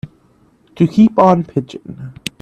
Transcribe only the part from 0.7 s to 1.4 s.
To keep